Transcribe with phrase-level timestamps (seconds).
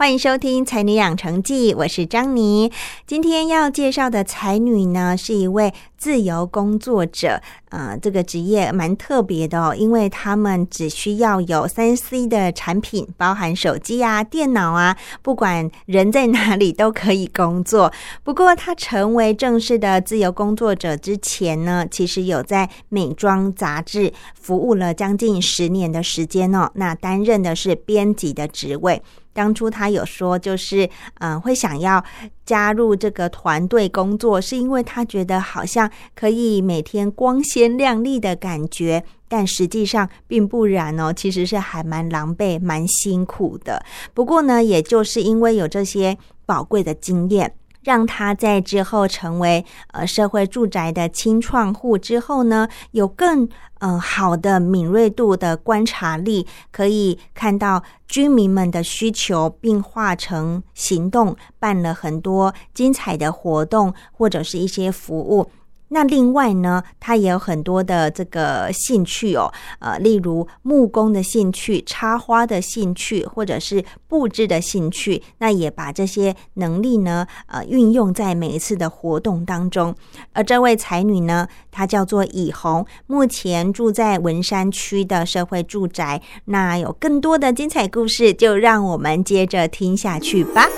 [0.00, 2.72] 欢迎收听《才女养成记》，我是张妮。
[3.06, 7.42] 今天要介绍的才女呢，是一位自由工作者。
[7.68, 17.92] 呃，这个职业蛮特别的哦，因为他们只需要有三 C 的产品，包含手机啊、电脑啊，不管人在哪里都可以工作。
[18.24, 26.70] 不过，他成为正式的自由工作者之前呢，其实有在美妆杂志服务了将近十年的时间哦。
[26.76, 29.02] 那担任的是编辑的职位。
[29.32, 32.04] 当初他有说，就是嗯，会想要
[32.44, 43.84] 加入这个团队工作，是因为他觉得好像可以每天光鲜亮丽的感觉，但实际上并不然哦，其实是还蛮狼狈、蛮辛苦的。
[44.12, 47.54] 不过呢，也就是因为有这些宝贵的经验。
[47.82, 65.50] 让他在之后成为呃社会住宅的清创户之后呢，有更嗯好的敏锐度的观察力，可以看到居民们的需求，并化成行动，办了很多精彩的活动或者是一些服务。
[65.90, 75.22] 那另外呢，他也有很多的这个兴趣哦，呃，例如木工的兴趣、插花的兴趣，或者是布置的兴趣。
[75.38, 79.94] 那也把这些能力呢，呃，运用在每一次的活动当中。
[80.32, 86.22] 而这位才女呢，她叫做以红，目前住在文山区的社会住宅。
[86.46, 90.68] 那有更多的精彩故事，就让我们接着听下去吧。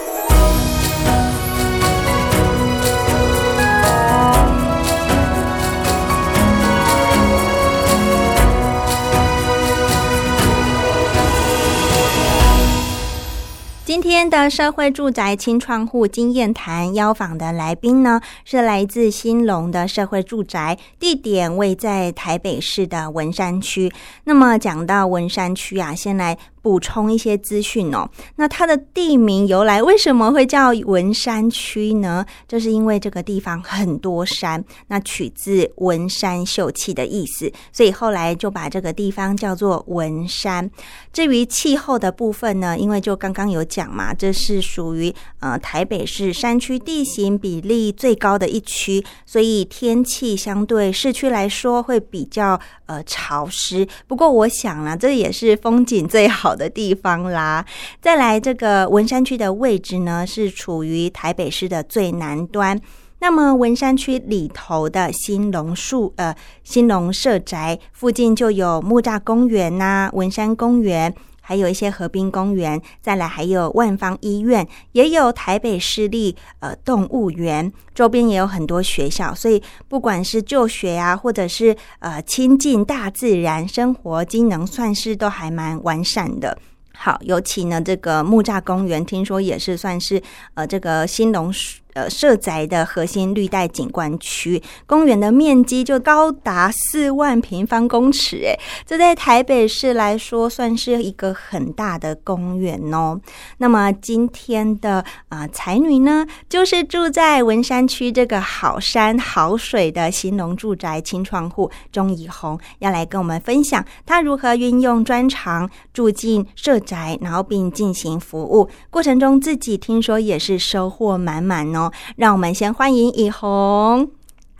[13.92, 23.92] 今天的社会住宅清创户经验谈邀访的来宾呢，是来自新隆的社会住宅，地点位在台北市的文山区。
[24.24, 26.38] 那么讲到文山区啊，先来。
[26.62, 32.24] 补充一些资讯哦，那它的地名由来为什么会叫文山区呢？
[32.46, 40.70] 就是因为这个地方很多山，那取自文山秀气的意思，所以后来就把这个地方叫做文山。
[41.12, 53.86] 至于气候的部分呢，因为就刚刚有讲嘛，这是属于呃台北市山区地形比例最高的一区，所以天气相对市区来说会比较呃潮湿。
[54.06, 56.51] 不过我想呢，这也是风景最好。
[56.52, 57.64] 好的地方啦，
[57.98, 62.78] 再来这个文山区的位置呢，是处于台北市的最南端。
[63.20, 72.80] 那么文山区里头的新隆树呃新隆社宅附近就有木栅公园呐、文山公园，还有一些河滨公园。
[73.02, 79.34] 再来还有万方医院，也有台北市立呃动物园，周边也有很多学校。
[79.34, 86.56] 所以不管是就学啊，或者是呃亲近大自然生活，机能算是都还蛮完善的。
[86.94, 90.22] 好，尤其呢这个木栅公园，听说也是算是
[90.54, 91.52] 呃这个新隆。
[91.94, 103.20] 呃，设宅的核心绿带景观区，公园的面积就高达四万平方公尺，诶，这在台北市来说算是一个很大的公园哦。
[103.58, 121.81] 那么今天的啊才女呢，就是住在文山区这个好山好水的新农住宅清创户钟以红，要来跟我们分享她如何运用专长住进社宅，然后并进行服务过程中，自己听说也是收获满满哦。
[122.16, 124.10] 让我们先欢迎以红。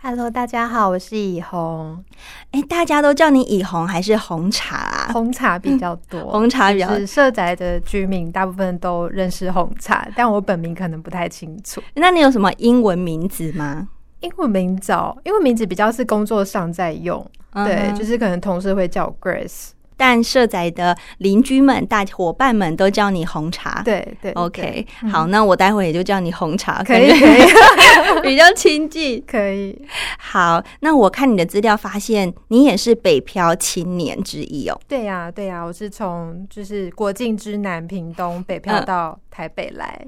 [0.01, 2.03] Hello，大家好，我是以红。
[2.51, 4.75] 哎，大家都叫你以红还是红茶？
[4.75, 7.05] 啊红茶比较多， 红茶比较。
[7.05, 11.81] 社宅的居民大部分都认识红茶，但我本名可能不太清楚。
[11.93, 13.87] 那你有什么英文名字吗？
[14.19, 14.91] 英文名字，
[15.23, 19.69] 英文名字比较是工作上在用，对，就是可能同事会叫 Grace。
[20.03, 23.81] 但社仔的邻居们、大伙伴们都叫你红茶。
[23.85, 27.41] 对对，OK，对好，那我待会也就叫你红茶，可以可以
[28.21, 29.23] 比较亲近。
[29.25, 29.81] 可以。
[30.19, 34.77] 好，那我看你的资料发现，你也是北漂青年之一哦。
[34.89, 40.05] 对呀、对呀、我是从就是国境之南屏东北漂嗯到台北来。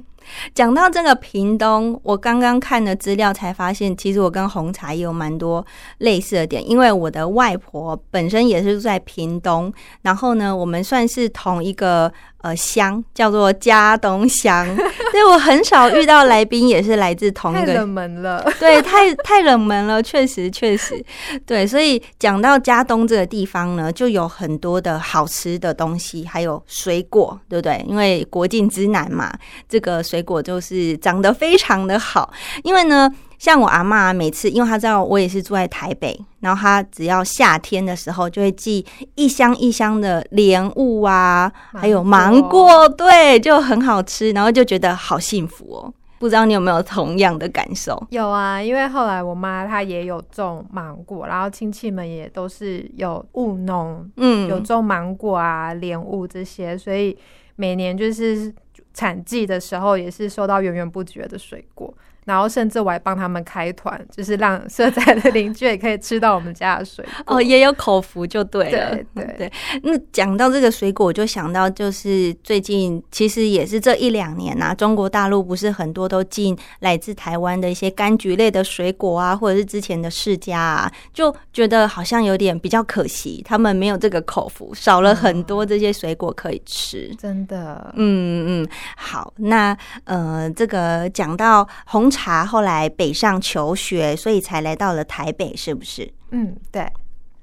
[0.54, 5.66] 讲到这个屏东，我刚刚看了资料才发现，其实我跟红茶也有蛮多
[6.00, 12.12] 类似的点，因为我的外婆本身也是住在屏东，然后呢，我们算是同一个
[12.46, 14.64] 呃乡，叫做嘉东乡，
[15.12, 21.04] 所以我很少遇到来宾也是来自同一个太冷门了，对，太太冷门了，确实确实，
[21.44, 27.84] 对，所以讲到嘉东这个地方呢，就有很多的好吃的东西，还有水果，对不对？
[27.88, 29.34] 因为国境之南嘛，
[29.68, 32.32] 这个水果就是长得非常的好。
[32.62, 38.86] 因为呢，像我阿妈每次，因为她知道我也是住在台北，然后她只要夏天的时候，就会寄
[39.16, 45.94] 一箱一箱的莲雾啊，还有芒果，对，就很好吃，然后就觉得好幸福哦。
[46.18, 48.02] 不知道你有没有同样的感受？
[48.10, 57.16] 有啊，因为后来我妈她也有种芒果，然后亲戚们也都是有务农，嗯，有种芒果啊、莲雾这些，所以
[57.58, 58.52] 每年就是
[58.94, 61.94] 产季的时候，也是收到源源不绝的水果。
[62.26, 67.38] 然后甚至我还帮他们开团，就是让社宅的邻居也可以吃到我们家的水果。
[67.38, 68.96] 哦，也有口福就对了。
[68.96, 69.52] 对对对，
[69.84, 87.14] 那讲到这个水果，我就想到就是最近其实也是这一两年呐、中国大陆不是很多都进来自台湾的一些柑橘类的水果啊，或者是之前的世家啊，就觉得好像有点比较可惜，他们没有这个口福，少了很多这些水果可以吃。
[87.20, 96.12] 真的，嗯嗯，好，那呃，这个讲到红茶后来北上求学，所以才来到了台北，是不是？
[96.32, 96.88] 嗯，对。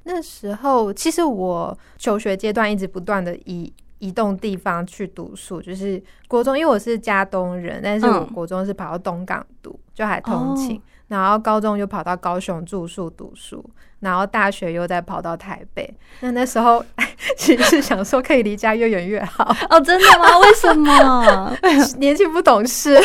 [0.04, 10.76] 那时候其实我求学阶段一直不断的移移动地方去读书，就是国中，因为我是家东人，但是我嗯国中是跑到东港读，就还通勤。
[10.76, 10.80] 哦
[11.12, 13.62] 然后高中又跑到高雄住宿读书，
[14.00, 15.94] 然后大学又再跑到台北。
[16.20, 16.82] 那那时候
[17.36, 20.38] 其实是想说可以离家越远越好， 哦，真的吗？
[20.38, 21.56] 为什么？
[22.00, 22.98] 年轻不懂事。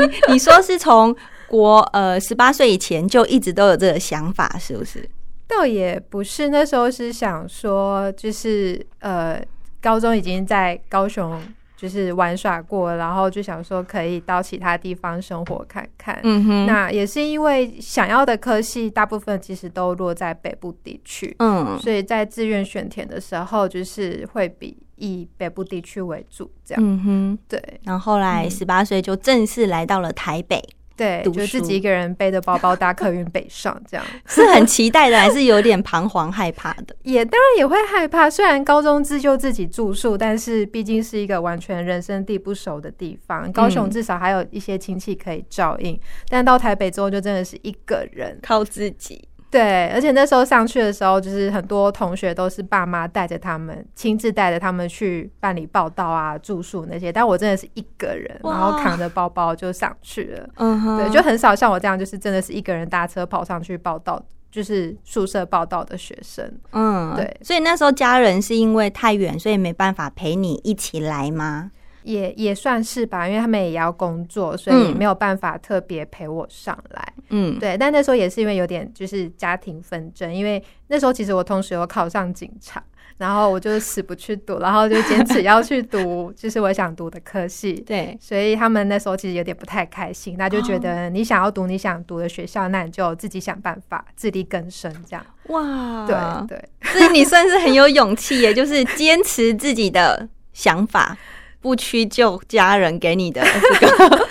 [0.00, 1.14] 你你说是从
[1.46, 5.08] 国呃十八岁以前就一直都有这个想法，是不是？
[5.46, 9.40] 倒也不是，那时候是想说，就是呃，
[9.80, 11.40] 高中已经在高雄
[11.78, 16.18] 就是玩耍过，然后就想说可以到其他地方生活看看。
[16.24, 21.78] 嗯哼，那也是因为想要的科系大部分其实都落在北部地区，嗯。
[21.78, 26.82] 所以在志愿选填的时候，就是会比以北部地区为主，这样。
[26.84, 27.62] 嗯哼，对。
[27.84, 28.50] 然后后来嗯。
[28.50, 30.60] 十八岁就正式来到了台北，
[30.98, 34.04] 对，读就自己一个人背着包包搭客运北上，这样。
[34.26, 36.96] 是很期待的，还是有点彷徨害怕的？
[37.04, 43.50] 也当然也会害怕，虽然高中自就自己住宿，但是毕竟是一个完全人生地不熟的地方。
[43.52, 45.98] 高雄至少还有一些亲戚可以照应，
[46.28, 48.36] 但到台北之后就真的是一个人。
[48.42, 49.28] 靠自己。
[49.50, 60.48] 对，而且那时候上去的时候，就是很多同学都是爸妈带着他们，亲自带着他们去办理报道啊、住宿那些，但我真的是一个人，然后扛着包包就上去了。
[60.56, 66.44] 嗯哼，对，就很少像我这样，就是真的是一个人搭车跑上去报道，就是宿舍报道的学生。
[66.72, 71.70] 嗯对所以那时候家人是因为太远，所以没办法陪你一起来吗？
[72.08, 74.96] 也也算是吧，因为他们也要工作，所以嗯。
[74.96, 77.12] 没有办法特别陪我上来。
[77.28, 82.82] 嗯，对，但那时候也是因为有点就是家庭纷争，因为那时候其实我同时有考上警察，
[83.18, 87.74] 然后我就死不去读，然后就坚持要去读 就是我想读的科系。
[87.86, 90.78] 对，所以他们那时候其实有点不太开心，那就觉哦。
[90.80, 95.24] 得你想要读你想读的学校，那你就自己想办法自力更生这样。
[95.48, 96.16] 哇，对
[96.56, 101.16] 对， 所以你算是很有勇气耶，就是坚持自己的想法，
[101.60, 103.42] 不屈就家人给你的
[103.80, 104.26] 这个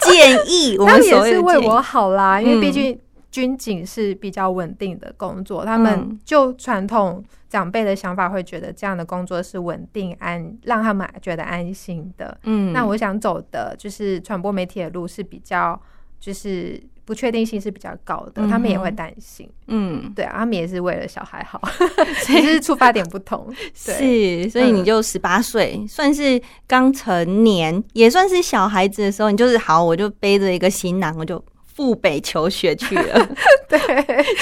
[0.00, 0.76] 建议。
[0.80, 12.36] 我他们们所也是为我好啦，因为毕嗯竟军警是比较稳定的工作，他们嗯就传统长辈的想法会觉得这样的工作是稳定安，让他们觉得安心的。
[12.44, 15.80] 嗯那我想走的就是传播媒体的路是比较
[16.18, 19.48] 就是不确定性是比较高的，他们也会担心。
[19.66, 21.60] 嗯对啊，他们也是为了小孩好，
[22.26, 23.46] 只是出发点不同。
[23.86, 31.42] 对，是，所以你嗯就十八岁，算是刚成年，也算是小孩子的时候，你就是好，我就背着一个行囊，我就
[31.80, 33.28] 赴北求学去了。
[33.66, 33.78] 对，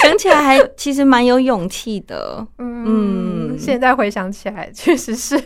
[0.03, 2.45] 想起来还其实蛮有勇气的。
[2.59, 5.41] 嗯，嗯现在回想起来，确实是。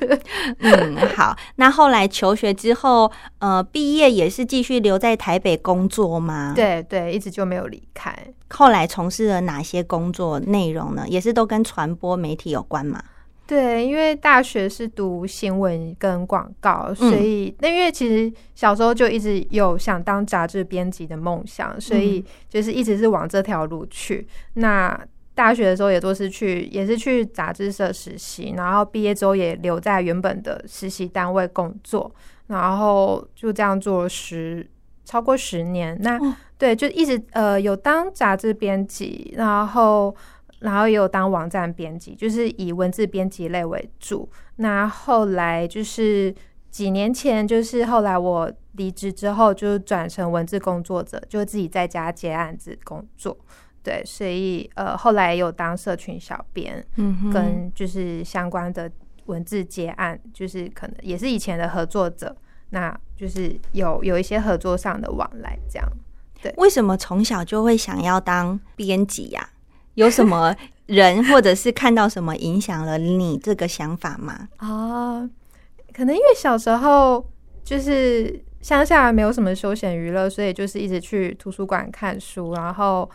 [0.60, 1.36] 嗯，好。
[1.56, 6.54] 那后来求学之后，呃，毕业也是继续留在台北工作吗？。
[6.56, 8.16] 对对，一直就没有离开。
[8.48, 11.04] 后来从事了哪些工作内容呢？
[11.06, 13.02] 也是都跟传播媒体有关吗？
[13.44, 24.26] 对，因为大学是读新闻跟广告，所以那因为其实小时候就一直有想当杂志编辑的梦想，所以就是一直是往这条路去。
[24.54, 24.98] 那
[25.34, 32.10] 大学的时候也都是去，也是去杂志社实习，然后毕业之后也留在原本的实习单位工作，
[32.46, 34.66] 然后就这样做了十
[35.04, 35.98] 超过十年。
[36.00, 36.18] 那
[36.56, 40.14] 对，就一直呃有当杂志编辑，然后。
[40.62, 44.28] 然后也有当网站编辑，就是以文字编辑类为主。
[44.56, 46.34] 那后来就是
[46.70, 53.36] 几年前，就是后来我离职之后，就转成文字工作者，就自己在家接案子工作。
[53.82, 58.90] 对，所以呃，后来有当社群小编，嗯，跟就是相关的
[59.26, 62.36] 文字接案，就是可能也是以前的合作者，
[62.70, 65.88] 那就是有有一些合作上的往来，这样。
[66.40, 69.48] 对，为什么从小就会想要当编辑呀？
[69.94, 70.54] 有什么
[70.86, 74.48] 人，或者是看到什么影响了你这个想法吗？
[74.56, 75.28] 啊，
[75.92, 77.24] 可能因为小时候
[77.62, 83.08] 就是乡下没有什么休闲娱乐，所以就是一直去图书馆看书，然后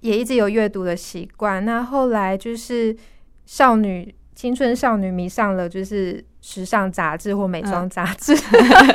[0.00, 1.64] 也一直有阅读的习惯。
[1.64, 2.96] 那后来就是
[3.44, 8.34] 少女青春少女迷上了就是时尚杂志或美妆杂志，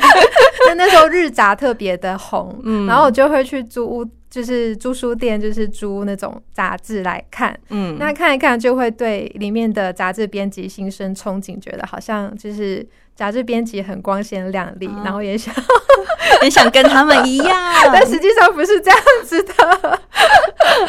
[0.68, 4.06] 那那时候日杂特别的红，然后我就会去租屋。
[4.30, 15.52] 就是租书店，就是租那种杂志来看，嗯，那看一看就会对里面的杂志编辑心生憧憬，觉得好像就是杂志编辑很光鲜亮丽，然后也想
[16.44, 17.58] 也想跟他们一样，
[17.92, 20.00] 但实际上不是这样子的。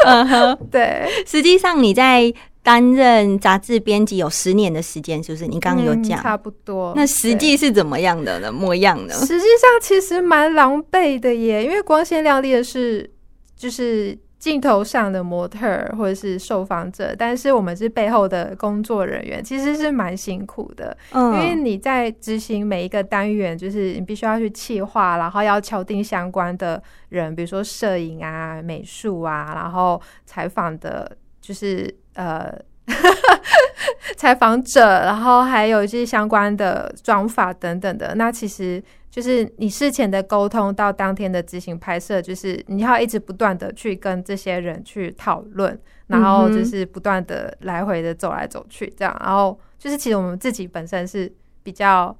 [0.05, 2.31] 嗯哼，对，实际上你在。
[2.63, 5.47] 担任杂志编辑有十年的时间，是不是？
[5.47, 6.93] 你刚刚有讲，差不多。
[6.95, 8.51] 那实际是怎么样的呢？
[8.51, 9.13] 模样呢？
[9.15, 13.09] 实际上其实蛮狼狈的耶，因为光鲜亮丽的是
[13.55, 20.95] 就是镜头上的模特或者是受访者，但是我们是背后的工作人员，其实是蛮辛苦的。
[21.13, 31.91] 嗯，因为你在执行每一个单元，就是你必须要去企划，然后要敲定相关的人，比如说摄影啊、美术啊，然后采访的，就是。
[32.13, 32.53] 呃，
[34.17, 51.31] 采访者，然后还有一些相关的装法等等的，那其实就是你事前的沟通到当天的执行拍摄，就是你要一直不断的去跟这些人去讨论，然后就是不断的来回的走来走去，这样，然后就是其实我们自己本身是
[51.63, 52.15] 比较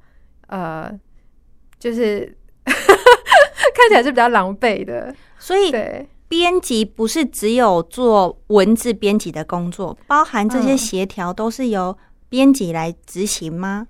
[0.48, 0.92] 呃，
[1.80, 6.08] 就是 看起来是比较狼狈的，所以对。
[6.32, 11.98] 编辑不是只有做文字编辑的工作，包含这些协调都是由
[12.30, 13.86] 编辑来执行吗？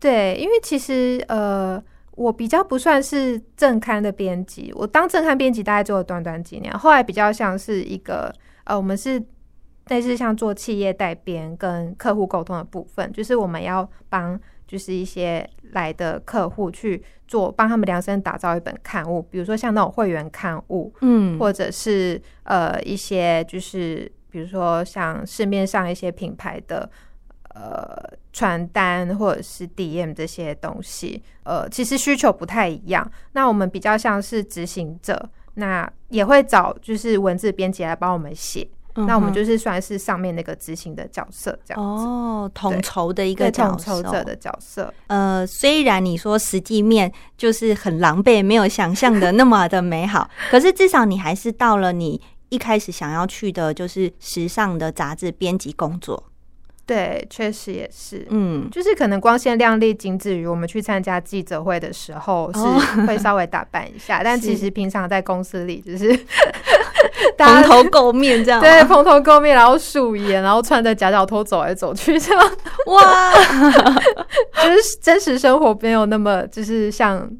[0.00, 1.78] 对，因为其实呃，
[2.12, 8.34] 我比较不算是正刊的编辑，我当正刊编辑大概做了短短几年，后来比较像是一个
[8.64, 9.22] 呃，我们是
[9.88, 14.40] 类似像做企业代编跟客户沟通的部分，就是我们要帮。
[14.64, 26.88] 就是一些来的客户去做，帮他们量身打造一本刊物，比如说像那种会员刊物，嗯，或者是呃一些就是比如说像市面上一些品牌的
[27.54, 27.96] 呃
[28.32, 33.10] 传单或者是 DM 这些东西，呃，其实需求不太一样。
[33.32, 38.66] 那我们比较像是执行者，那也会找就是文字编辑来帮我们写。
[38.94, 42.04] 那我们就是算是上面那个执行的角色，这样子。
[42.04, 44.92] 哦，统筹的一个统筹者的角色。
[45.06, 52.20] 呃，虽然你说实际面就是很狼狈，没有想象的那么的美好， 可是至少你还是到了你
[52.50, 56.24] 一开始想要去的，就是时尚的杂志编辑工作。
[56.84, 66.08] 对，确实也是，嗯，就是可能光鲜亮丽，仅止于我们去参加记者会的时候是会稍微打扮一下，但其实 平常在公司里就是
[67.38, 72.50] 蓬头垢面这样，对，蓬头垢面，然后素颜，然后穿着夹脚拖走来走去这样，
[72.86, 73.32] 哇，
[74.64, 77.30] 就是真实生活没有那么就是像。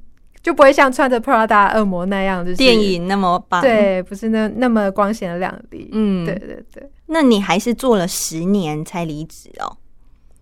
[0.42, 3.60] 就不会像穿着 Prada 恶魔那样，就是电影那么棒。
[3.62, 5.88] 对，不是那那么光鲜亮丽。
[5.92, 6.90] 嗯，对对对。
[7.06, 9.76] 那你还是做了十年才离职哦？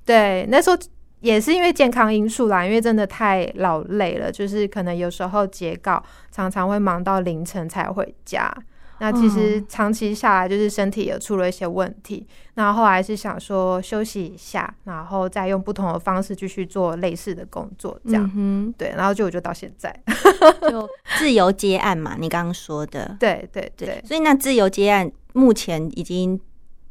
[0.06, 0.78] 对，那时候
[1.20, 8.50] 也是因为健康因素啦，因为真的太劳累了，就是可能有时候截稿常常会忙到凌晨才回家。
[9.00, 12.26] 那其实长期下来，就是身体也出了一些问题。
[12.54, 18.74] 那后来是想说休息一下，然后再用不同的方式继续做类似的工作，这样。
[18.76, 19.90] 对，然后就我就到现在
[20.70, 20.86] 就
[21.18, 23.16] 自由接案嘛，你刚刚说的。
[23.18, 24.04] 对对对。
[24.06, 26.38] 所以那自由接案目前已经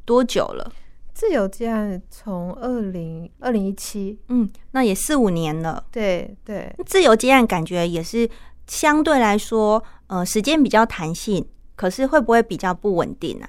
[0.03, 0.71] 多久了？
[1.13, 5.85] 自由接案从二零二零一七，嗯，那也四五年了。
[5.91, 6.75] 对对。
[6.87, 8.27] 自由接案感觉也是
[8.65, 11.45] 相对来说，呃，时间比较弹性。
[11.79, 13.47] 可是会不会比较不稳定呢？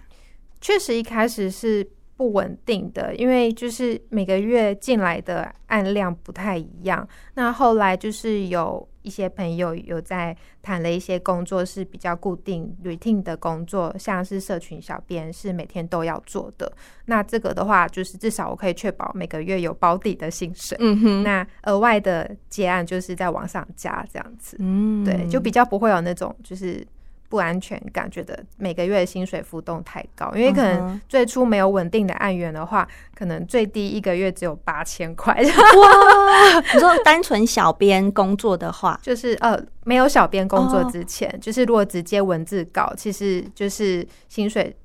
[0.60, 1.84] 确实一开始是
[2.16, 7.08] 不稳定的，因为就是每个月进来的案量不太一样。
[7.34, 16.72] 那后来就是有一些朋友有在谈了一些工作是比较固定 routine 的工作，像是社群小编是每天都要做的。
[17.06, 20.78] 那这个的话，就是至少我可以确保每个月有保底的薪水。
[20.80, 26.87] 嗯哼，那额外的结案就是在往上加这样子，嗯对，就比较不会有那种就是
[27.30, 44.76] 不安全感，觉得每个月的薪水浮动太高，因为可嗯能最初没有稳定的案源的话，可能最低一个月只有八千块，哇，你说单纯小编工作的话， 就是呃没有小编工作哦之前，就是如果直接文字稿，其实就是薪水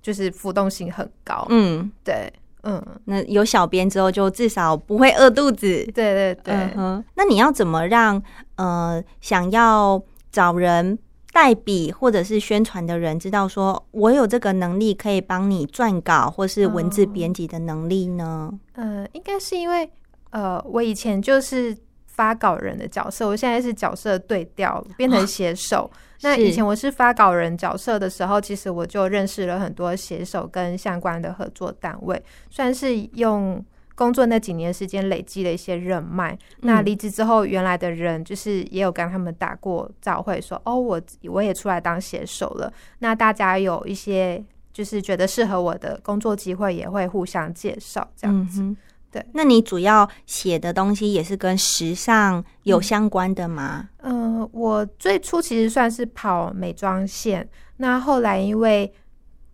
[0.00, 2.32] 就是浮动性很高，嗯，对，
[2.62, 5.84] 嗯，那有小编之后，就至少不会饿肚子。
[5.92, 8.20] 对对对，嗯，那你要怎么让
[8.56, 10.98] 呃想要找人
[11.32, 18.52] 代笔或者是宣传的人知道说，我有这个能力可以帮你撰稿或是文字哦编辑的能力呢？
[18.74, 19.90] 呃，应该是因为
[20.30, 21.74] 呃，我以前就是
[22.06, 25.90] 发稿人的角色，我现在是角色对调，变成写手。
[26.20, 33.64] 那以前我是发稿人角色的时候，其实我就认识了很多写手跟相关的合作单位，算是用。
[33.94, 42.72] 工作那几年时间累积了一些人脉，那嗯离职之后，原来的人就是也有跟他们打过照会，说哦，我我也出来当写手了。
[43.00, 48.62] 那大家有一些就是觉得适合我的工作机会，也会互相介绍这样子。
[48.62, 48.76] 嗯
[49.12, 53.90] 对那你主要写的东西也是跟时尚有嗯相关的吗？
[53.98, 57.46] 嗯，我最初其实算是跑美妆线，
[57.76, 58.90] 那后来因为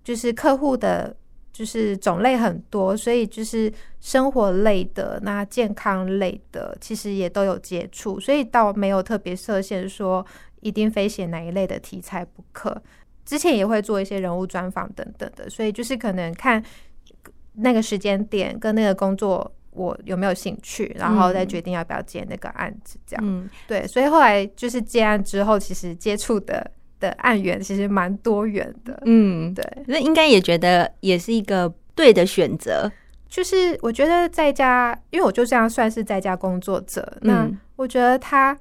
[0.05, 1.17] 就是客户的，
[1.59, 10.25] 就是种类很多，所以就是生活类的、那健康类的，其实也都有接触，所以倒没有特别设限说
[10.61, 12.81] 一定非写哪一类的题材不可。
[13.25, 16.63] 之前也会做一些人物专访等等的，所以就是可能看
[17.55, 19.53] 那个时间点跟那个工作。
[19.73, 23.25] 我有没有兴趣，然后再嗯决定要不要接那个案子，这样。
[23.25, 26.69] 嗯，对，所以后来就是接案之后，其实接触的
[27.01, 29.01] 的案源其实蛮多元的。
[29.05, 32.91] 嗯，对，那应该也觉得也是一个对的选择。
[33.29, 38.59] 就是我觉得在家，因为我就这样算是在家工作者，那嗯我觉得它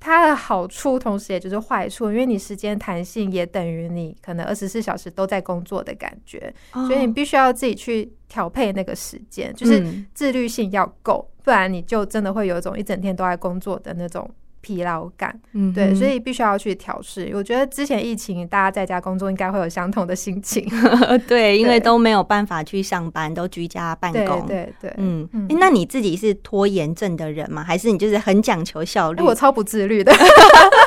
[0.00, 10.06] 它的好处，同时也就是坏处，因为你时间弹性也等于你可能二十四小时都在工作的感觉，所以你哦必须要自己去调配那个时间，就是嗯。
[10.12, 14.28] 自律性要够，不然你就真的会有一种一整天都在工作的那种
[14.60, 15.30] 疲劳感。
[15.32, 17.30] 对，嗯对所以必须要去调试。
[17.34, 20.66] 我觉得之前疫情大家在家工作应该会有相同的心情。
[21.26, 24.46] 对，因为都没有办法去上班，都居家办公。
[24.46, 27.62] 对对，嗯，那你自己是拖延症的人吗？
[27.62, 29.20] 还是你就是很讲求效率？
[29.20, 30.12] 哎我超不自律的，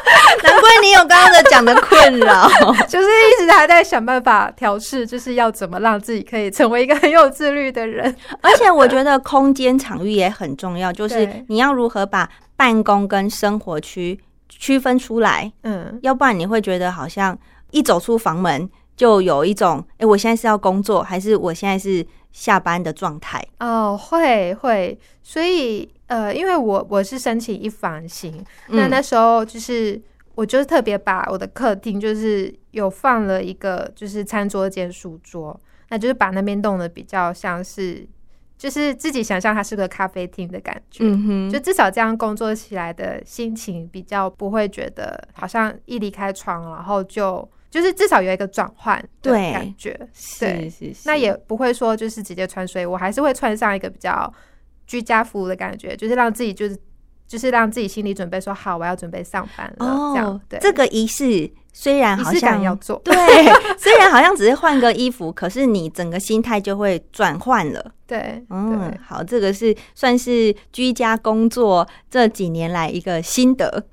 [1.07, 2.47] 刚刚的讲的困扰。
[2.87, 8.15] 就是一直还在想办法调试，就是要怎么让自己可以成为一个很有自律的人。
[8.41, 17.37] 而且我觉得空间场域也很重要，就是你要如何把办公跟生活区 区分出来，嗯，要不然你会觉得好像
[17.71, 23.43] 一走出房门就有一种，哎、我现在是要工作，还是我现在是下班的状态？
[23.59, 29.99] 哦，会会，所以呃，因为我我是申请一房型，那嗯那时候就是
[30.35, 38.07] 我就是特别把我的客厅就是有放了一个就是餐桌兼书桌，那就是把那边弄得比较像是
[38.57, 41.03] 就是自己想象它是个咖啡厅的感觉。
[41.03, 49.91] 嗯哼，就至少这样工作起来的心情比较不会觉得好像一离开床，然后就就是至少有一个转换的对感觉。
[50.13, 54.33] 是对是是，那也不会说就是直接穿睡衣，我还是会穿上一个比较
[54.87, 56.77] 居家服的感觉，就是让自己就是
[57.27, 63.15] 就是让自己心理准备说好，我要准备上班了，这样哦，对，这个仪式虽然好像要做，对，
[63.77, 67.91] 虽然好像只是换个衣服，可是你整个心态就会转换了。
[68.05, 73.83] 对，嗯，好，这个是算是居家工作这几年来一个心得。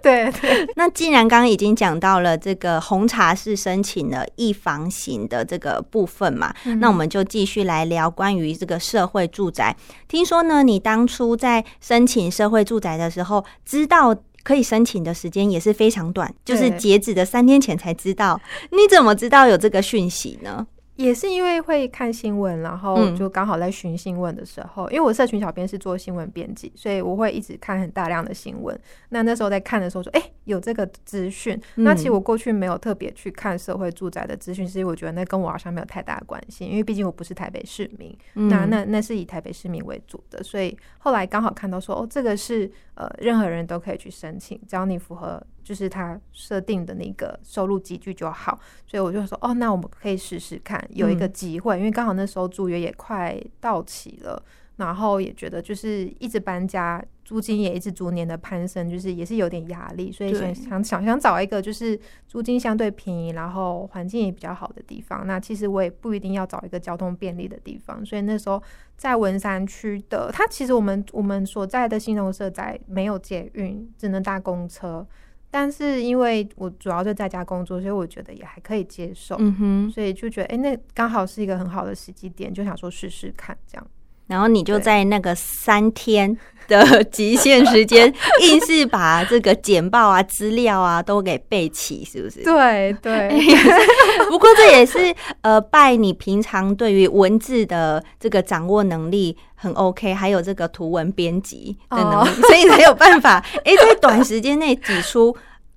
[0.00, 9.76] 对 对， 那既然刚刚已经讲到了这个红茶是申请了一房型的这个部分嘛，嗯那我们就继续来聊关于这个社会住宅。
[10.08, 14.16] 听说呢，你当初在申请社会住宅的时候，知道。
[14.42, 18.40] 可以申请的时间也是非常短，就是截止的三天前才知道。
[18.70, 20.66] 你怎么知道有这个讯息呢？
[20.96, 28.78] 也是因为会看新闻，然后嗯就刚好在寻新闻的时候，因为我社群小编是做新闻编辑，所以我会一直看很大量的新闻。
[29.08, 31.58] 那那时候在看的时候说，哎、有这个资讯。
[31.76, 54.42] 那其实我过去没有特别去看社会住宅的资讯，是因为我觉得那跟我好像没有太大的关系，因为毕竟我不是台北市民，那嗯那那是以台北市民为主的，所以后来刚好看到说，哦，这个是呃任何人都可以去申请，只要你符合就是他设定的那个收入集聚就好，所以我就说哦，那我们可以试试看，有一个机会，因为刚好那时候租约也快到期了。
[54.76, 61.96] 然后也觉得就是一直搬家，租金也一直逐年的攀升，就是也是有点压力，所以想想想想找一个就是
[62.26, 65.26] 租金相对便宜，然后环境也比较好的地方。
[65.26, 68.60] 那其实我也不一定要找一个交通便利的地方，所以那时候
[68.96, 75.06] 在文山区的，它其实我们我们所在的新农社宅没有捷运，只能搭公车。
[75.52, 79.36] 但是因为我主要就在家工作，所以我觉得也还可以接受。
[79.38, 83.86] 嗯哼，所以就觉得哎，那刚好是一个很好的时机点，就想说试试看这样。
[84.32, 86.34] 然后你就在那个三天
[86.66, 92.42] 的 极限时间， 硬是把这个简报啊、资料啊都给备齐，是不是？
[92.42, 93.28] 对对。
[94.30, 105.36] 不过这也是呃，拜你平常对于文字的这个掌握能力很 OK，还有这个图文编辑的能力，所以才有办法哎，在短时间内挤出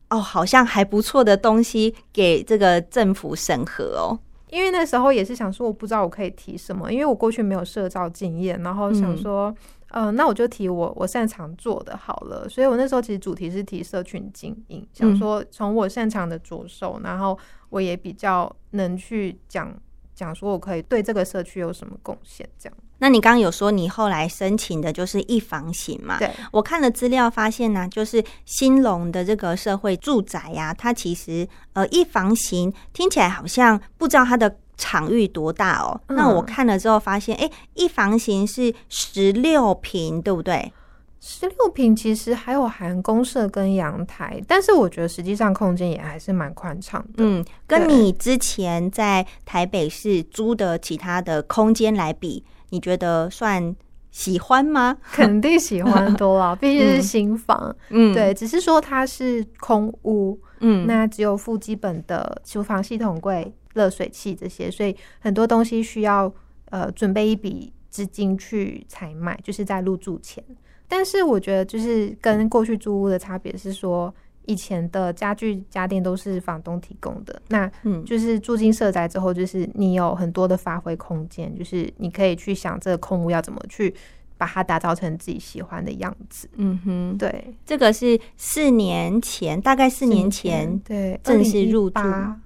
[0.10, 4.18] 哦，好像还不错的东西给这个政府审核哦。
[4.50, 9.54] 因为那时候也是想说，我不知道我可以提什么，因为我过去没有社造经验，然后想说，
[9.90, 12.48] 嗯，那我就提我我擅长做的好了。
[12.48, 17.38] 所以我那时候其实主题是提社群经营，想说从我擅长的着手，然后
[17.70, 19.76] 我也比较能去讲
[20.14, 22.78] 讲说我可以对这个社区有什么贡献，这样。
[23.00, 26.18] 那你刚刚有说你后来申请的就是一房型嘛？
[26.18, 36.00] 对，我看了资料发现呢，就是新隆的这个社会住宅呀，它其实呃一房型听起来好像不知道它的场域多大哦。
[36.08, 40.72] 那我看了之后发现，哎，一房型是十六平，对不对？
[41.20, 47.16] 十六平其实还有含公社跟阳台，但是我觉得实际上空间也还是蛮宽敞的。
[47.18, 52.44] 嗯，跟你之前在台北市租的其他的空间来比。
[52.70, 53.76] 你觉得算
[54.12, 54.98] 喜欢吗？
[55.12, 57.76] 肯定喜欢多了， 毕竟是新房。
[57.90, 66.34] 嗯，对，只是说它是空屋，嗯，那只有附基本的厨房系统柜、热水器这些，所以很多东西需要
[66.70, 70.44] 呃准备一笔资金去采买，就是在入住前。
[70.88, 74.14] 但是我觉得，就是跟过去租屋的差别是说。
[74.48, 83.94] 以前的家具家电都是房东提供的，那嗯，就是住进社宅之后，就是你有很多的发挥空间，就是你可以去想这个空屋要怎么去
[84.38, 86.50] 把它打造成自己喜欢的样子。
[86.56, 92.02] 嗯哼，对，这个是四年前，大概四年前对正式入住。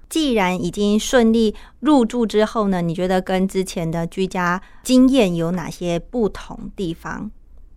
[0.08, 7.30] 既然已经顺利入住之后呢，你觉得跟之前的居家经验有哪些不同地方？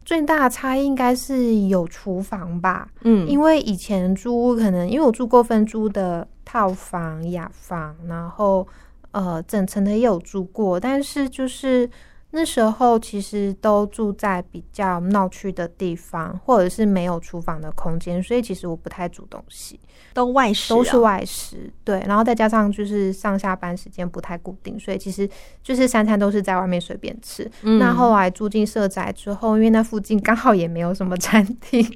[0.05, 8.67] 最大的差异应该是有厨房吧，嗯，因为以前租可能因为我住过分租的套房、雅房，然后
[9.13, 11.89] 呃整层的也有住过，但是就是
[12.33, 19.79] 那时候其实都住在比较闹区的地方，或者是没有厨房的空间，所以其实我不太煮东西。
[20.15, 25.29] 都外食，都是外食，对，然后再加上就是上下班时间不太固定，所以其实
[25.63, 27.51] 就是三餐都是在外面随便吃。
[27.79, 31.87] 那后来住进社宅之后，因为那附近刚好也没有什么餐厅，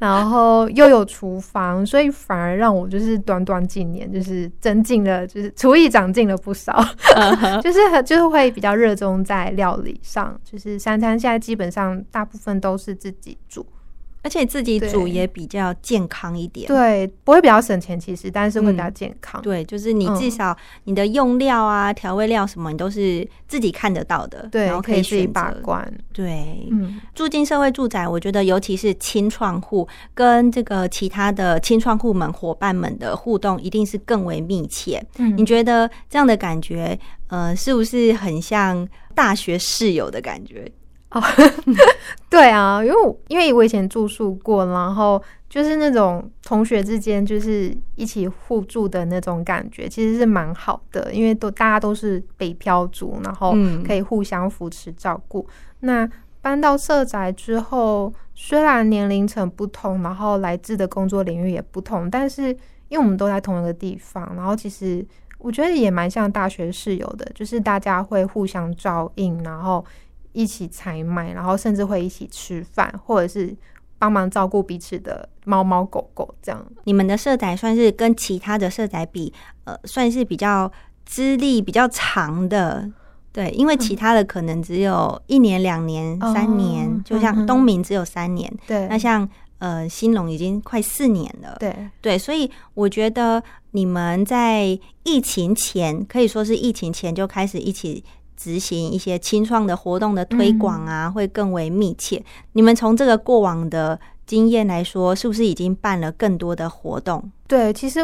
[0.00, 6.84] 然后又有厨房，所以反而让我就是短短几年就是增进了，就是厨艺长进了不少，
[7.62, 13.66] 就是就是会比较热衷在料理上，就是三餐现在基本上大部分都是自己煮。
[14.22, 19.40] 而且自己煮也比较健康一点，对，不会比较省钱，其实，但是会比较健康。
[19.40, 25.88] 对，就是你至少你的用料啊、调味料什么，你都是自己看得到的，对，然后可以自己把关。
[26.12, 35.00] 对，嗯，住进社会住宅，我觉得尤其是清创户跟这个其他的清创户们伙伴们的互动，一定是更为密切。
[35.18, 38.84] 嗯，你觉得这样的感觉，呃，是不是很像
[39.16, 40.70] 大学室友的感觉？
[41.10, 41.22] 哦，
[42.28, 51.12] 对啊，因为因为我以前住宿过，然后就是那种同学之间就是一起互助的那种感觉，其实是蛮好的。
[51.14, 53.54] 因为都大家都是北漂族，然后
[53.86, 55.46] 可以互相扶持照顾。
[55.80, 56.06] 那
[56.42, 62.48] 搬到社宅之后，虽然年龄层不同，然后来自的工作领域也不同，但是
[62.88, 65.06] 因为我们都在同一个地方，然后其实
[65.46, 69.84] 我觉得也蛮像大学室友的，就是大家会互相照应，然后。
[70.32, 73.56] 一起采买，然后甚至会一起吃饭，或者是
[73.98, 76.62] 帮忙照顾彼此的猫猫狗狗，这样。
[76.84, 79.32] 你们的社宅算是跟其他的社宅比，
[79.64, 80.70] 呃，算是比较
[81.06, 82.86] 资历比较长的，
[83.32, 88.86] 对，因为其他的可能只有一年、两年、三年，就像东明只有三年，对。
[88.88, 89.26] 那像
[89.58, 98.04] 呃兴隆已经快四年了，对对，所以我觉得你们在疫情前可以说是疫情前就开始一起。
[98.38, 102.22] 执行一些清创的活动的推广啊，会更为密切。
[102.52, 107.32] 你们从这个过往的经验来说，是不是已经办了更多的活动？
[107.48, 108.00] 对，其实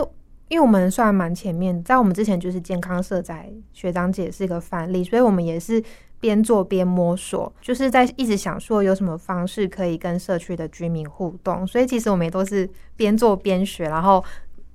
[0.48, 5.84] 因为我们算蛮前面，在我们之前就是健康社在学长姐是一个范例，所以我们也是
[6.22, 14.24] 边做边摸索，就是在一直想说有什么方式可以跟社区的居民互动，所以其实我们也都是边做边学，然后。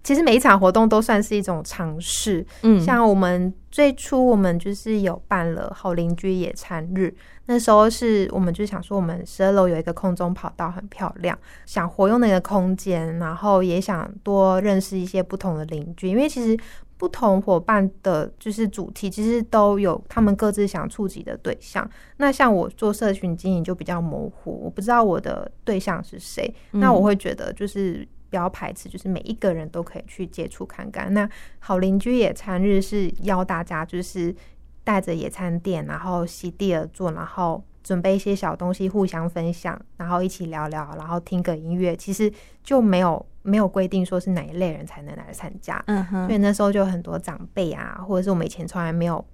[0.04, 7.14] 其实每一场活动都算是一种尝试，嗯，像我们最初我们就是有办了好邻居野餐日，
[7.48, 16.58] 那时候是我们就想说，我们十二楼有一个空中跑道很漂亮，想活用那个空间，然后也想多认识一些不同的邻居，因为其实
[16.98, 21.90] 不同伙伴的就是主题其实都有他们各自想触及的对象。
[22.18, 28.08] 那像我做社群经营就比较模糊，我不知道我的对象是谁，那我会觉得就是。
[28.30, 31.14] 不要排斥，就是每一个人都可以去接触看看。
[31.14, 31.28] 那
[31.60, 34.36] 好邻居野餐日是邀大家，就是
[34.84, 41.96] 带着野餐垫，然后席地而坐，然后准备一些小东西互相分享，然后一起聊聊，然后听个音乐。
[41.96, 42.30] 其实
[42.62, 45.82] 就没有没有规定说是哪一类人才能来参加。
[45.88, 46.28] 嗯哼。
[46.28, 49.26] 所以那时候就很多长辈啊，或者是我们以前从来没有，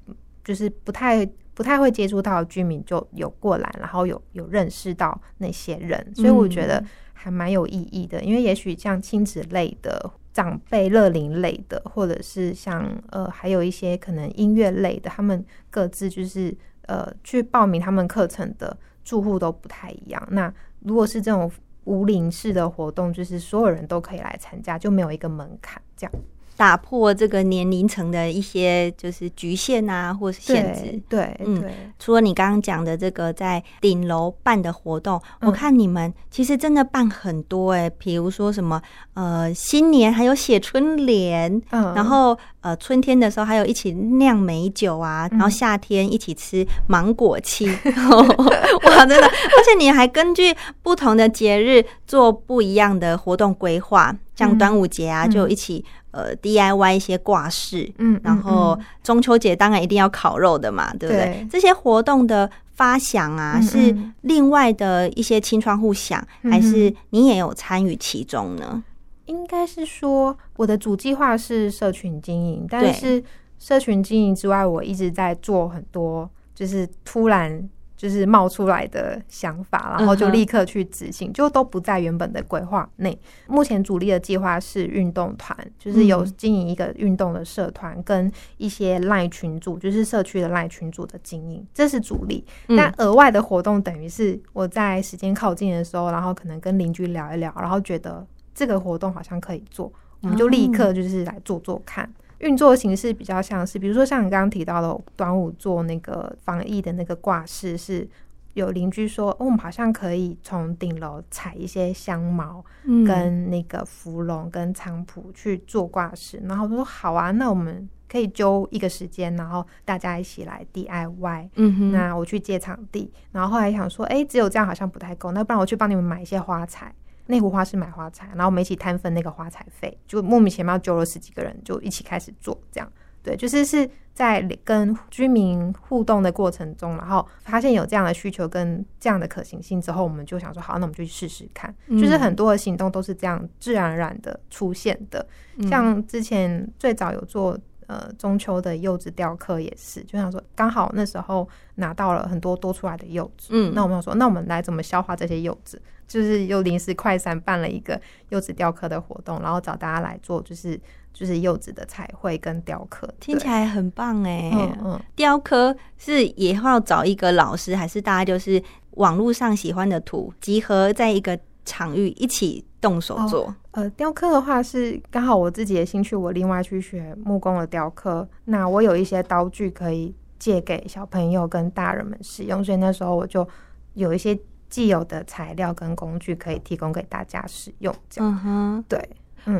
[0.43, 6.13] 就是不太不太会接触到的居民就有过来，然后有有认识到那些人。
[6.15, 6.83] 所以我觉得。
[7.15, 16.53] 还蛮有意义的，因为也许像亲子类的、长辈乐龄类的，或者是像呃，还有一些可能音乐类的，他们各自就是
[16.87, 20.21] 呃去报名他们课程的住户都不太一样。
[20.31, 21.49] 那如果是这种
[21.85, 26.13] 无龄式的活动，就是所有人都可以来参加，就没有一个门槛这样。
[26.55, 30.99] 打破这个年龄层的一些就是局限啊，或是限制。
[31.09, 31.63] 对，嗯，
[31.99, 38.81] 除了你刚刚讲的这个在顶楼办的活动，我看你们其实真的办很多哎，比如说什么
[39.13, 47.67] 呃新年还有写春联，嗯，然后呃春天的时候还有一起酿美酒啊，然后夏天一起吃芒果七，
[48.85, 49.25] 哇，真的！
[49.25, 55.83] 而且你还根据不同的节日做不一样的活动规划，像端午节啊，就一起。
[56.13, 61.47] 呃，DIY 一些挂饰，嗯，然后中秋节当然一定要烤肉的嘛，对不对？
[61.49, 68.83] 这些活动的发想啊，是另外的一些清窗户想，还是你也有参与其中呢？
[69.25, 73.23] 应该是说，我的主计划是社群经营，但是
[73.57, 77.67] 社群经营之外，我一直在做很多，就是突然。
[78.03, 83.17] 就是冒出来的想法，然后就立刻去执行，就都不在原本的规划内。
[83.47, 92.45] 目前主力的计划是运动团，就是有经营一个运动的社团，跟一些赖群组，就是社区的赖群组的经营，这是主力。
[92.75, 99.89] 但额外的活动，等于是我在时间靠近的时候，然后可能跟邻居聊一聊，然后觉得这个活动好像可以做，
[100.19, 102.13] 我们就立刻就是来做做看。
[102.43, 108.07] 运作形式比较像是，比如说像你刚刚提到的端午做那个防疫的那个挂饰，是
[108.53, 112.63] 有邻居说，哦，我们好像可以从顶楼采一些香茅，
[113.07, 121.49] 跟那个芙蓉跟菖蒲去做挂饰，然后说好啊，那我们可以揪一个时间，然后大家一起来 DIY。
[121.55, 126.93] 嗯哼，那我去借场地，然后后来想说，哎，只有这样好像不太够，那不然我去帮你们买一些花材。
[127.27, 145.25] 那幅画是买花材，然后我们一起摊分那个花材费，就莫名其妙揪了十几个人，就一起开始做，这样对，就是是在跟居民互动的过程中，然后发现有这样的需求跟这样的可行性之后，我们就想说好，那我们就去试试看，就是很多的行动都是这样自然而然的出现的，
[145.69, 147.57] 像之前最早有做。
[147.85, 155.79] 呃，中秋的柚子雕刻也是，就想说刚好那时候拿到了很多多出来的柚子，嗯，那我们想说，那我们来怎么消化这些柚子？
[156.07, 160.79] 就是又临时快闪办了一个柚子雕刻的活动，然后找大家来做，就是
[161.13, 164.51] 就是柚子的彩绘跟雕刻，听起来很棒哎。
[164.53, 168.61] 嗯嗯，雕刻是也要找一个老师，还是大家就是
[168.91, 173.53] 网络上喜欢的图集合在一个场域一起动手做？
[173.71, 178.27] 呃，雕刻的话是刚好我自己的兴趣，我另外去学木工的雕刻。
[178.45, 183.47] 那我有一些刀具可以借给小朋友跟大人们使用，所以那时候我就
[183.93, 184.37] 有一些
[184.73, 187.93] 既有的材料跟工具可以提供给大家使用。
[188.17, 189.07] 嗯哼，对，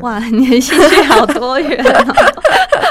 [0.00, 1.80] 哇，你的兴趣好多元，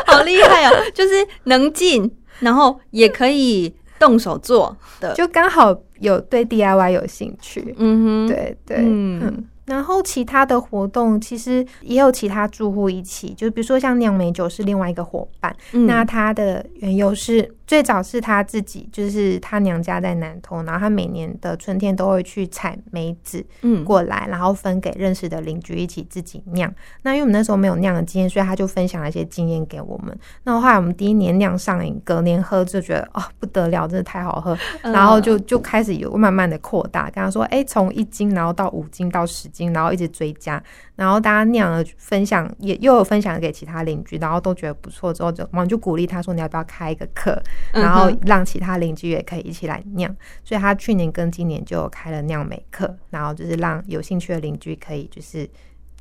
[0.08, 0.72] 好厉害哦！
[0.96, 2.10] 就是能进，
[2.40, 7.76] 然后也可以动手做的，就刚好有对 DIY 有兴趣。
[7.78, 9.46] 嗯哼，对对，嗯。
[9.66, 17.54] 然后其他的活动其实也有其他住户一起，就比如说像酿美酒是另外一个伙伴，那他的缘由是。
[17.66, 26.72] 最早是他自己，就是他娘家在南通，然后他每年的春天都会去采梅子，嗯，过来，然后分给认识的邻居一起自己酿。
[27.04, 30.16] 那因为我们那时候没有酿的经验，所以他就分享了一些经验给我们。
[30.44, 40.62] 那后来我们第一年酿上瘾，隔年喝就觉得哦不得了，真的太好喝，然后就就开始有慢慢的扩大，跟他说，哎，从一斤然后到五斤到十巾，然后一直追加，
[40.96, 50.14] 然后大家酿了分享，也又有分享给其他邻居，然后都觉得不错，之后就我们就鼓励他说你要不要开一个课，然后让其他邻居也可以一起来酿。
[50.44, 55.48] 所以他去年跟今年就开了酿美课，然后就是让有兴趣的邻居可以就是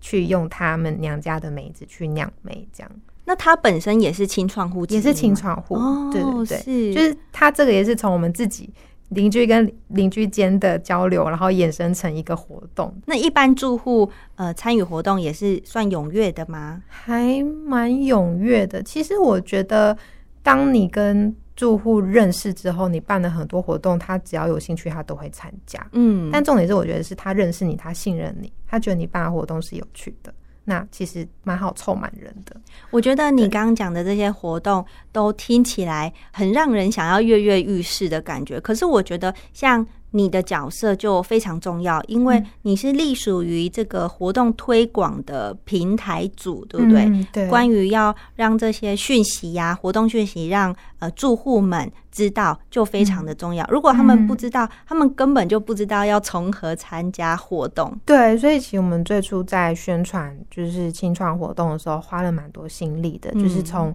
[0.00, 2.90] 去用他们娘家的梅子去酿梅，这样。
[3.24, 5.76] 那他本身也是清创户，也是清创户，
[6.10, 8.68] 对对对，是就是他这个也是从我们自己
[9.14, 12.94] 邻居跟邻居间的交流，然后衍生成一个活动。
[13.06, 16.82] 那一般住户呃参与活动也是算踊跃的吗？
[16.88, 18.82] 还蛮踊跃的。
[18.82, 19.96] 其实我觉得，
[20.42, 25.86] 当你跟住户认识之后，你办了很多活动，他只要有兴趣，他都会参加。
[25.92, 30.32] 嗯，但重点是，我觉得是他认识你，他信任你，他觉得你办的活动是有趣的。
[30.64, 32.54] 那其实蛮好凑满人的。
[32.90, 38.60] 我觉得你刚刚讲的这些活动都听起来很让人想要跃跃欲试的感觉。
[38.60, 47.26] 可是我觉得像你的角色就非常重要，因为你是隶属于这个活动推广的平台组，对不对？
[47.32, 47.48] 对。
[47.48, 53.66] 关于要让这些讯息呀、活动讯息让呃住户们知道，就非常的重要。
[53.70, 57.98] 如果他们不知道，他们根本就不知道要从何参加活动。
[58.04, 63.94] 对，所以其实我们最初在宣传就是清创活动的时候，花了蛮多心力的，就是从。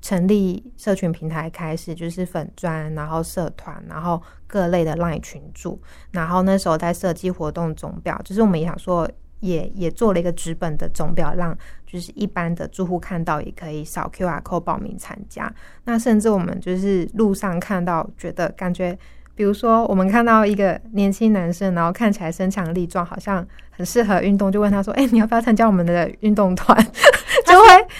[0.00, 9.08] 成立社群平台开始就是粉砖，然后社团，然后各类的 LINE 群组，然后那时候在设计活动总表，就是我们也想说，
[9.40, 15.52] 也也做了一个纸本的总表，让就是一般的住户看到也可以扫 QR code 报名参加。
[15.84, 18.98] 那甚至我们就是路上看到，觉得感觉。
[19.36, 26.76] 比如说，我们看到一个年轻男生，然后看起来身强力壮，好像很适合运动，就问他说：“哎，你要不要参加我们的运动团？”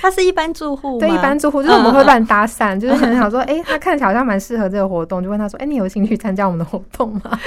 [0.01, 7.39] 他是一般住户，对一般住户，就是我们会乱搭讪，就是很想说：“哎，他看起来好像蛮适合这个活动。”就问他说：“哎，你有兴趣参加我们的活动吗？”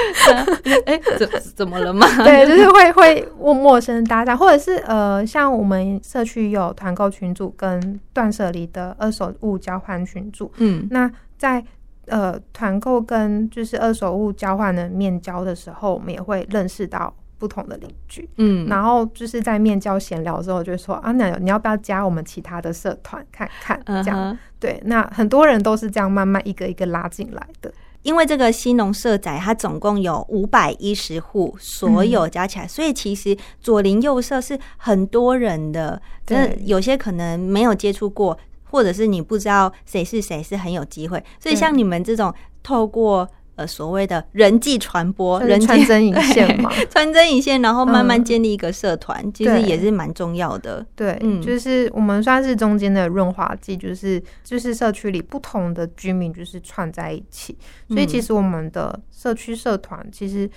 [0.86, 2.06] 哎，怎怎么了吗？
[2.24, 11.64] 对，就是会会问陌生搭讪，或者是呃，像我们社区有团购群组跟断舍离的二手物交换群组，嗯，那在。
[12.08, 17.14] 呃，团购跟就是二手物交换的面交的时候，我们也会认识到
[17.44, 23.78] 不同的邻居，嗯，然后就是在面交闲聊的时候，就说啊，那你要不要加我们其他的社团看看？
[23.86, 27.70] 这样对，那很多人都是这样慢慢一个一个拉进来的。
[28.04, 38.40] 因为这个新农社宅它总共有五百一十户，所有加起来，所以其实左邻右舍是很多人的，对，有些可能没有接触过。
[38.66, 41.24] 或者是你不知道谁是谁，是很有机会。
[41.40, 50.86] 所以像你们这种透过呃所谓的人际传播、人穿针引线 嘛，穿针引线，然后慢慢建立一个社团，其实也是蛮重要的。
[50.96, 57.58] 对，就是我们算是中间的润滑剂，就是就是社区里不同的居民就是串在一起。
[57.90, 60.50] 所以其实我们的社区社团其实。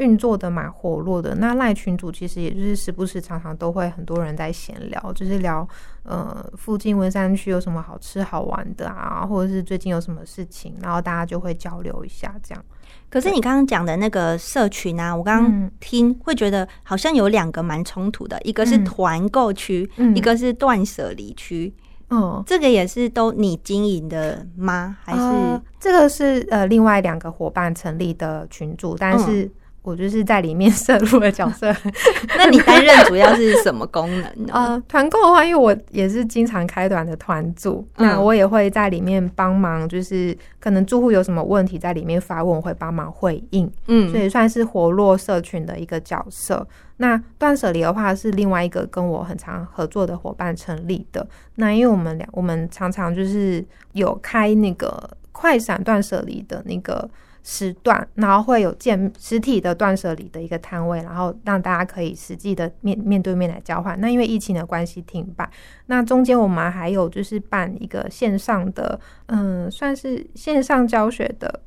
[0.00, 5.66] 运作的蛮活络的，那赖群主其实也就是时不时常常都会很多人在闲聊，就是聊
[6.04, 12.64] 呃附近文山区有什么好吃好玩的啊，或者是最近有什么事情，然后大家就会交流一下这样。
[13.10, 21.74] 可是你刚刚讲的那个社群啊，我刚刚听会觉得好像有两个蛮冲突的，一个是团购区，一个是断舍离区。
[22.08, 24.96] 嗯，这个也是都你经营的吗？
[25.04, 29.50] 还是这个是呃另外两个伙伴成立的群主，但是。
[29.82, 31.74] 我就是在里面摄入的角色，
[32.36, 34.52] 那你担任主要是什么功能呢？
[34.52, 46.66] 呃，团购的话，因为我也是经常开团的团主，那我也会在里面帮忙，就是可能住户有什么问题在里面发问，我会帮忙回应，嗯，所以算是活络社群的一个角色。
[46.98, 51.26] 那断舍离的话，是另外一个跟我很常合作的伙伴成立的。
[51.54, 57.08] 那因为我们俩，我们常常就是有开那个快闪断舍离的那个。
[57.42, 64.00] 时段，然后会有建实体的断舍离的一个摊位，然后让大家可以实际的面面对面来交换。
[64.00, 65.48] 那因为疫情的关系停办，
[65.86, 71.60] 那中间我们还有就是办一个线上的，嗯，算是线上教学的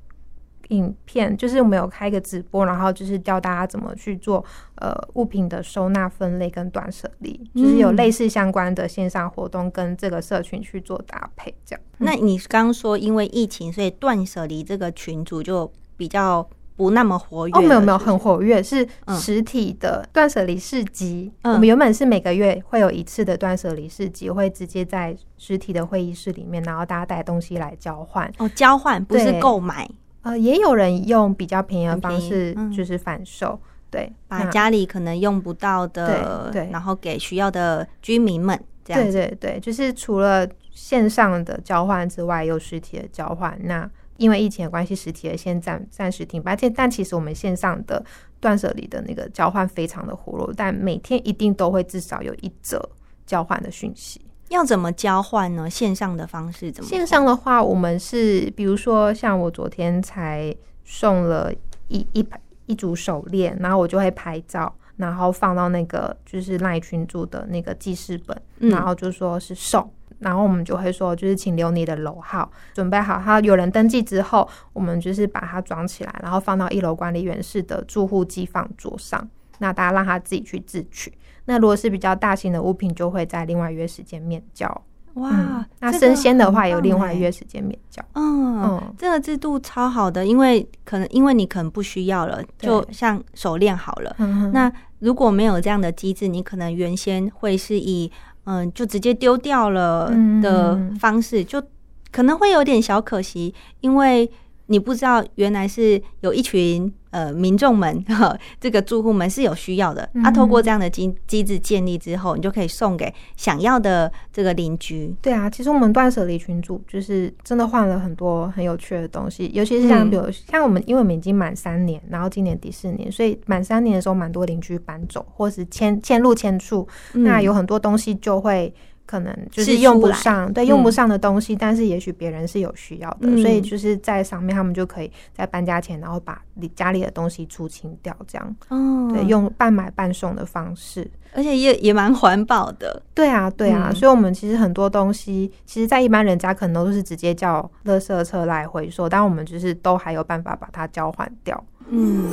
[0.70, 4.44] 影片，就是我们有开一个直播，然后就是教大家怎么去做
[4.76, 11.82] 呃物品的收纳分类跟断舍离，就是有类似相关的线上活动跟这个社群去做搭配，这样。
[11.98, 17.54] 那你刚刚说因为疫情，所以断舍离这个群组就比较不那么活跃。
[17.54, 18.88] 哦，没有没有，很活跃，是
[19.20, 21.32] 实体的断舍离市集。
[21.44, 28.32] 我们原本是每个月会有一次的断舍离市集，会直接在实体的会议室里面，然后大家带东西来交换。
[28.40, 29.88] 哦，交换不是购买。
[30.24, 33.60] 呃，也有人用比较便宜的方式，就是反售。
[33.92, 38.60] 对，把家里可能用不到的，对，然后给需要的居民们。
[38.84, 43.58] 这样对对对，就是除了线上的交换之外，有实体的交换。
[43.64, 46.56] 那因为疫情的关系，实体的先暂暂时停摆。
[46.56, 48.04] 但但其实我们线上的
[48.40, 52.82] 断舍离的那个交换非常的活络，但每天一定都会至少有一则
[53.26, 54.20] 交换的讯息。
[54.54, 55.68] 要怎么交换呢？
[55.70, 56.90] 线上的方式怎么？
[56.90, 61.52] 线上的话，我们是比如说像我昨天才送了
[61.88, 62.26] 一一
[62.68, 68.42] 一组手链，然后我就会拍照，然后放到那个就是赖群主的那个记事本，
[68.72, 69.92] 然后就说是送。
[70.20, 73.20] 然后我们就会说，就是请留你的楼号，准备好。
[73.22, 79.28] 他有人登记之后，我们就是把它装起来，然后放到一楼管理员室的住户机放桌上。
[79.58, 81.12] 那大家让他自己去自取。
[81.46, 84.82] 那如果是比较大型的物品，就会在另外约时间面交。
[85.16, 88.04] 哇，那生鲜的话有另外约时间面交。
[88.16, 94.16] 嗯，这个制度超好的，因为可能因为你可能不需要了，就像手链好了。
[94.52, 98.12] 那如果没有这样的机制，你可能原先会是以。
[98.46, 101.64] 嗯，就直接丢掉了的方式，就
[102.12, 104.30] 可能会有点小可惜，因为
[104.68, 106.94] 你不知道原来是有一群。
[107.14, 108.04] 呃，民众们，
[108.60, 110.02] 这个住户们是有需要的。
[110.24, 115.16] 啊，透过这样的机机制建立之后，你就可以送给想要的这个邻居。
[115.22, 128.74] 对啊，其实我们断舍离群组就是真的换了很多很有趣的东西，尤其是像比如像我们，因为我们已经满三年，然后今年第四年，所以满三年的时候，蛮多邻居搬走，或是迁迁入迁出，那有很多东西就会。
[129.06, 152.30] 可能就是用不上，对，用不上的东西，但是也许别人是有需要的，所以就是在上面，他们就可以在搬家前，然后把你家里的东西出清掉，这样，哦，对，用半买半送的方式，而且也也蛮环保的，对啊，对啊，所以我们其实很多东西，其实，在一般人家可能都是直接叫垃圾车来回收，但我们就是都还有办法把它交换掉，嗯。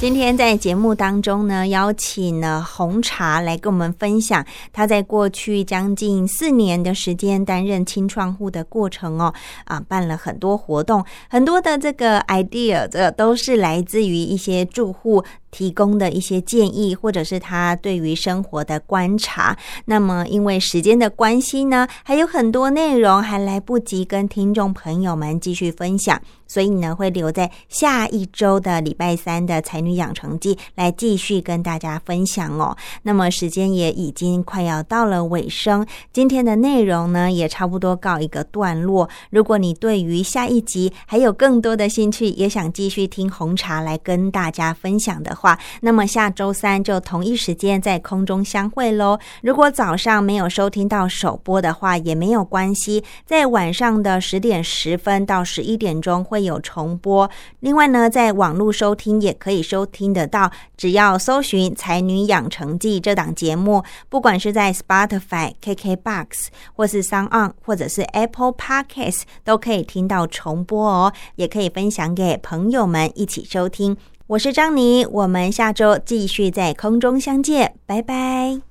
[0.00, 4.42] 今天在节目当中呢，邀请了红茶来跟我们分享
[4.72, 9.34] 他在过去将近四年的时间担任清创户的过程哦，
[9.64, 15.22] 啊，办了很多活动，很多的这个 idea，这都是来自于一些住户。
[15.50, 19.56] 提供的一些建议，或者是他对于生活的观察。
[19.84, 32.76] 那么，因为时间的关系呢，还有很多内容还来不及跟听众朋友们继续分享，所以呢，会留在下一周的礼拜三的《才女养成记》来继续跟大家分享哦。
[33.02, 39.08] 那么，时间也已经快要到了尾声，今天的内容呢，也差不多告一个段落。
[39.30, 45.34] 如果你对于下一集还有更多的兴趣，也想继续听红茶来跟大家分享的。
[45.40, 49.18] 话，那么下周三就同一时间在空中相会喽。
[49.42, 57.30] 如果早上没有收听到首播的话，也没有关系，在晚上的十点十分到十一点钟会有重播。
[57.60, 71.12] 另外呢，在网络收听也可以收听得到，只要搜寻《才女养成记》这档节目，不管是在 Spotify、KKBox 或是 s o n 或者是 Apple Podcasts，都可以听到重播哦。
[71.36, 73.96] 也可以分享给朋友们一起收听。
[74.30, 78.69] 我是张妮，我们下周继续在空中相见，拜拜。